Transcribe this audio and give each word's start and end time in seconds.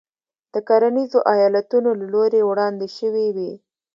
د 0.53 0.55
کرنیزو 0.67 1.19
ایالتونو 1.33 1.89
له 1.99 2.05
لوري 2.13 2.41
وړاندې 2.49 2.87
شوې 2.97 3.27
وې. 3.35 3.51